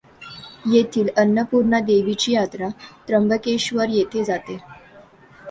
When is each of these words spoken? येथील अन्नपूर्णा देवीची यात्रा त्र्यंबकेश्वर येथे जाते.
येथील 0.67 1.09
अन्नपूर्णा 1.17 1.79
देवीची 1.79 2.33
यात्रा 2.33 2.67
त्र्यंबकेश्वर 3.07 3.89
येथे 3.89 4.23
जाते. 4.23 4.57